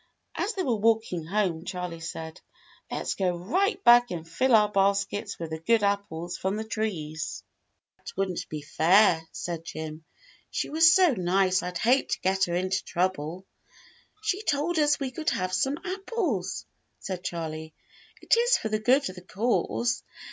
As 0.33 0.53
they 0.55 0.63
were 0.63 0.77
walking 0.77 1.25
home 1.27 1.63
Charley 1.63 1.99
said, 1.99 2.41
"Let's 2.89 3.13
go 3.13 3.37
right 3.37 3.83
back 3.83 4.09
and 4.09 4.27
fill 4.27 4.55
our 4.55 4.67
baskets 4.67 5.37
with 5.37 5.51
the 5.51 5.59
good 5.59 5.83
ap 5.83 6.09
ples 6.09 6.37
from 6.39 6.55
the 6.55 6.63
trees." 6.63 7.43
116 8.15 8.47
THE 8.49 8.49
BLUE 8.49 8.85
AUNT 8.87 8.97
"That 8.97 9.07
would 9.07 9.19
n't 9.19 9.19
be 9.19 9.25
fair," 9.27 9.29
said 9.31 9.63
Jim. 9.63 10.03
"She 10.49 10.69
was 10.71 10.91
so 10.95 11.13
nice 11.13 11.61
I'd 11.61 11.77
hate 11.77 12.09
to 12.09 12.21
get 12.21 12.45
her 12.45 12.55
into 12.55 12.83
trouble." 12.83 13.45
"She 14.23 14.41
told 14.41 14.79
us 14.79 14.99
we 14.99 15.11
could 15.11 15.29
have 15.29 15.53
some 15.53 15.77
apples," 15.85 16.65
said 16.97 17.23
Charley. 17.23 17.75
"It 18.23 18.35
is 18.35 18.57
for 18.57 18.69
the 18.69 18.79
good 18.79 19.07
of 19.07 19.15
the 19.17 19.21
cause. 19.21 20.01